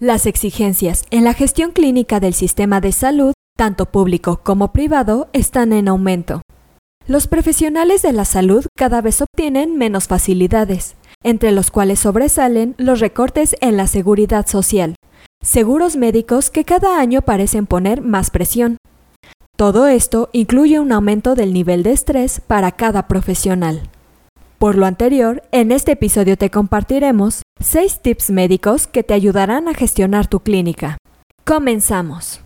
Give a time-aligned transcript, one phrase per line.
[0.00, 5.72] Las exigencias en la gestión clínica del sistema de salud, tanto público como privado, están
[5.72, 6.42] en aumento.
[7.06, 12.98] Los profesionales de la salud cada vez obtienen menos facilidades, entre los cuales sobresalen los
[12.98, 14.96] recortes en la seguridad social,
[15.44, 18.78] seguros médicos que cada año parecen poner más presión.
[19.56, 23.88] Todo esto incluye un aumento del nivel de estrés para cada profesional.
[24.58, 29.74] Por lo anterior, en este episodio te compartiremos 6 tips médicos que te ayudarán a
[29.74, 30.98] gestionar tu clínica.
[31.44, 32.40] Comenzamos.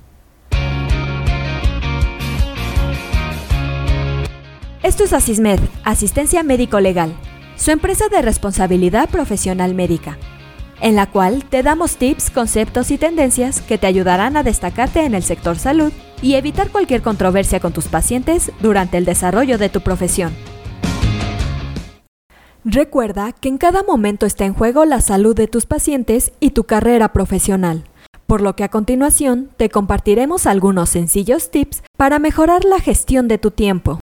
[4.82, 7.12] Esto es Asismed, Asistencia Médico Legal,
[7.56, 10.18] su empresa de responsabilidad profesional médica,
[10.80, 15.15] en la cual te damos tips, conceptos y tendencias que te ayudarán a destacarte en
[15.15, 19.80] el sector salud y evitar cualquier controversia con tus pacientes durante el desarrollo de tu
[19.80, 20.32] profesión.
[22.70, 26.64] Recuerda que en cada momento está en juego la salud de tus pacientes y tu
[26.64, 27.84] carrera profesional,
[28.26, 33.38] por lo que a continuación te compartiremos algunos sencillos tips para mejorar la gestión de
[33.38, 34.01] tu tiempo.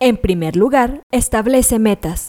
[0.00, 2.26] En primer lugar, establece metas.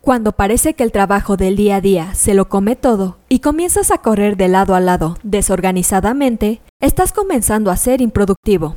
[0.00, 3.92] Cuando parece que el trabajo del día a día se lo come todo y comienzas
[3.92, 8.74] a correr de lado a lado desorganizadamente, estás comenzando a ser improductivo.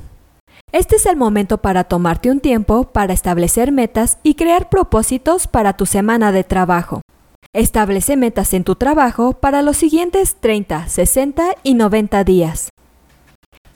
[0.72, 5.76] Este es el momento para tomarte un tiempo para establecer metas y crear propósitos para
[5.76, 7.02] tu semana de trabajo.
[7.54, 12.70] Establece metas en tu trabajo para los siguientes 30, 60 y 90 días.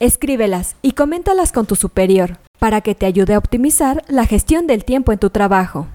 [0.00, 4.86] Escríbelas y coméntalas con tu superior para que te ayude a optimizar la gestión del
[4.86, 5.88] tiempo en tu trabajo.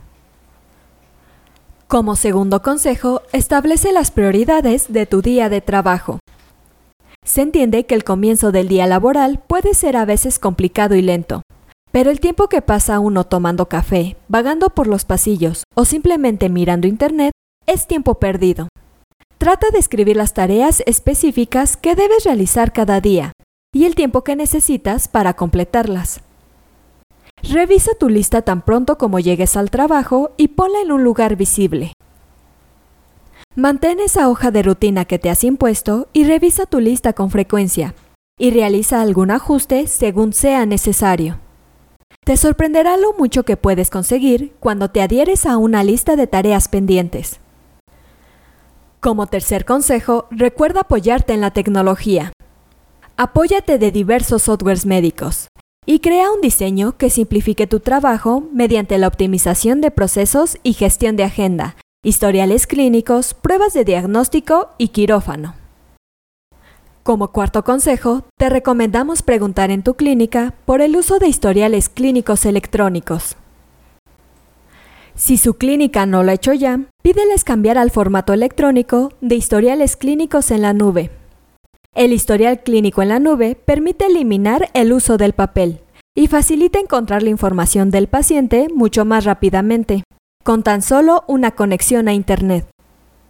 [1.88, 6.21] Como segundo consejo, establece las prioridades de tu día de trabajo.
[7.32, 11.44] Se entiende que el comienzo del día laboral puede ser a veces complicado y lento,
[11.90, 16.90] pero el tiempo que pasa uno tomando café, vagando por los pasillos o simplemente mirando
[16.90, 17.32] internet
[17.68, 18.68] es tiempo perdido.
[19.38, 23.32] Trata de escribir las tareas específicas que debes realizar cada día
[23.74, 26.20] y el tiempo que necesitas para completarlas.
[27.44, 31.94] Revisa tu lista tan pronto como llegues al trabajo y ponla en un lugar visible.
[33.56, 37.94] Mantén esa hoja de rutina que te has impuesto y revisa tu lista con frecuencia
[38.40, 41.38] y realiza algún ajuste según sea necesario.
[42.24, 46.70] Te sorprenderá lo mucho que puedes conseguir cuando te adhieres a una lista de tareas
[46.70, 47.42] pendientes.
[49.02, 52.32] Como tercer consejo, recuerda apoyarte en la tecnología.
[53.18, 55.50] Apóyate de diversos softwares médicos
[55.86, 61.18] y crea un diseño que simplifique tu trabajo mediante la optimización de procesos y gestión
[61.18, 65.54] de agenda, historiales clínicos, pruebas de diagnóstico y quirófano.
[67.04, 72.46] Como cuarto consejo, te recomendamos preguntar en tu clínica por el uso de historiales clínicos
[72.46, 73.36] electrónicos.
[75.14, 79.96] Si su clínica no lo ha hecho ya, pídeles cambiar al formato electrónico de historiales
[79.96, 81.12] clínicos en la nube.
[81.94, 85.82] El historial clínico en la nube permite eliminar el uso del papel
[86.16, 90.04] y facilita encontrar la información del paciente mucho más rápidamente
[90.44, 92.68] con tan solo una conexión a Internet.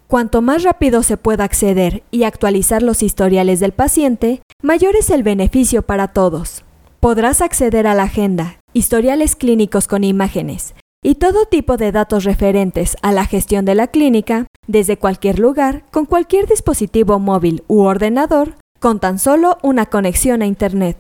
[0.08, 5.24] Cuanto más rápido se pueda acceder y actualizar los historiales del paciente, mayor es el
[5.24, 6.64] beneficio para todos.
[7.00, 12.96] Podrás acceder a la agenda, historiales clínicos con imágenes y todo tipo de datos referentes
[13.02, 18.56] a la gestión de la clínica desde cualquier lugar con cualquier dispositivo móvil u ordenador
[18.80, 20.98] con tan solo una conexión a Internet.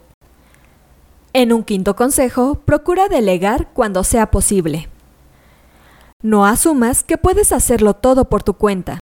[1.33, 4.87] En un quinto consejo, procura delegar cuando sea posible.
[6.23, 8.99] No asumas que puedes hacerlo todo por tu cuenta.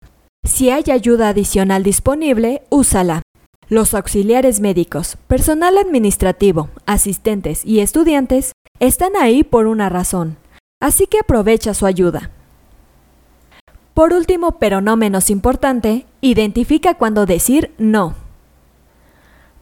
[0.45, 3.23] Si hay ayuda adicional disponible, úsala.
[3.69, 10.37] Los auxiliares médicos, personal administrativo, asistentes y estudiantes están ahí por una razón,
[10.79, 12.31] así que aprovecha su ayuda.
[13.95, 18.15] Por último, pero no menos importante, identifica cuándo decir no.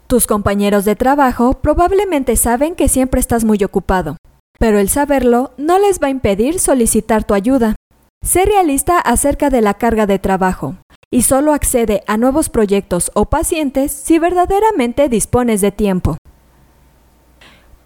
[0.08, 4.16] Tus compañeros de trabajo probablemente saben que siempre estás muy ocupado,
[4.58, 7.76] pero el saberlo no les va a impedir solicitar tu ayuda.
[8.22, 10.76] Sé realista acerca de la carga de trabajo
[11.10, 16.16] y solo accede a nuevos proyectos o pacientes si verdaderamente dispones de tiempo.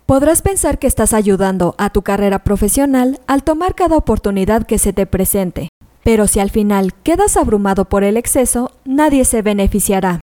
[0.06, 4.94] Podrás pensar que estás ayudando a tu carrera profesional al tomar cada oportunidad que se
[4.94, 5.69] te presente,
[6.03, 10.21] pero si al final quedas abrumado por el exceso, nadie se beneficiará.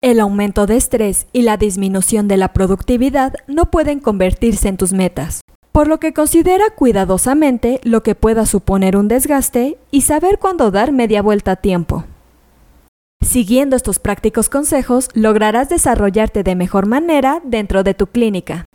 [0.00, 4.92] El aumento de estrés y la disminución de la productividad no pueden convertirse en tus
[4.92, 5.40] metas,
[5.74, 10.92] por lo que considera cuidadosamente lo que pueda suponer un desgaste y saber cuándo dar
[10.92, 12.04] media vuelta a tiempo.
[13.20, 18.66] Siguiendo estos prácticos consejos, lograrás desarrollarte de mejor manera dentro de tu clínica.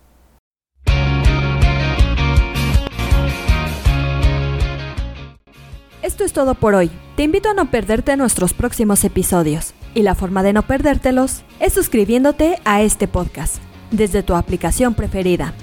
[6.01, 6.91] Esto es todo por hoy.
[7.15, 9.73] Te invito a no perderte nuestros próximos episodios.
[9.95, 15.53] Y la forma de no perdértelos es suscribiéndote a este podcast desde tu aplicación preferida.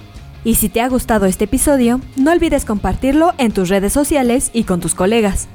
[0.46, 4.62] Y si te ha gustado este episodio, no olvides compartirlo en tus redes sociales y
[4.62, 5.48] con tus colegas.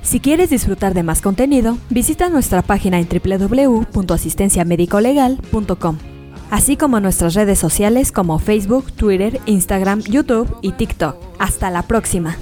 [0.00, 5.98] Si quieres disfrutar de más contenido, visita nuestra página en www.asistenciamedicolegal.com,
[6.52, 11.16] así como nuestras redes sociales como Facebook, Twitter, Instagram, YouTube y TikTok.
[11.40, 12.36] Hasta la próxima.